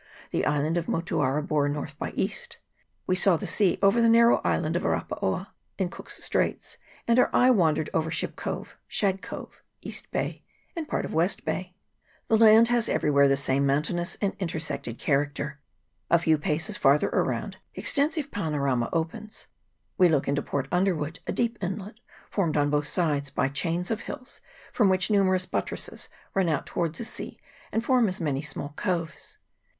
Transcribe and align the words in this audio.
The 0.31 0.47
island 0.47 0.77
of 0.77 0.87
Motuara 0.87 1.47
bore 1.47 1.69
north 1.69 1.95
by 1.99 2.09
east. 2.15 2.57
We 3.05 3.13
saw 3.15 3.37
the 3.37 3.45
sea 3.45 3.77
over 3.83 4.01
the 4.01 4.09
narrow 4.09 4.41
island 4.43 4.75
of 4.75 4.81
Arapaoa 4.81 5.49
in 5.77 5.89
Cook's 5.89 6.23
Straits, 6.23 6.79
and 7.07 7.19
our 7.19 7.29
eye 7.35 7.51
wandered 7.51 7.91
over 7.93 8.09
Ship 8.09 8.35
Cove, 8.35 8.75
Shag 8.87 9.21
Cove, 9.21 9.61
East 9.79 10.09
Bay, 10.09 10.43
and 10.75 10.87
part 10.89 11.05
of 11.05 11.13
West 11.13 11.45
Bay. 11.45 11.75
The 12.29 12.37
land 12.37 12.69
has 12.69 12.89
everywhere 12.89 13.27
the 13.27 13.37
same 13.37 13.63
mountainous 13.67 14.17
and 14.21 14.33
intersected 14.39 14.97
character. 14.97 15.59
A 16.09 16.17
few 16.17 16.39
paces 16.39 16.77
farther 16.77 17.09
another 17.09 17.57
extensive 17.75 18.31
panorama 18.31 18.89
opens: 18.91 19.45
we 19.99 20.09
look 20.09 20.27
into 20.27 20.41
Port 20.41 20.67
Underwood, 20.71 21.19
a 21.27 21.31
deep 21.31 21.59
inlet, 21.61 21.99
formed 22.31 22.57
on 22.57 22.71
both 22.71 22.87
sides 22.87 23.29
by 23.29 23.49
chains 23.49 23.91
of 23.91 24.01
hills, 24.01 24.41
from 24.73 24.89
which 24.89 25.11
numerous 25.11 25.45
buttresses 25.45 26.09
run 26.33 26.49
out 26.49 26.65
towards 26.65 26.97
the 26.97 27.05
sea, 27.05 27.39
and 27.71 27.85
form 27.85 28.07
as 28.07 28.19
many 28.19 28.41
small 28.41 28.69
coves. 28.69 29.37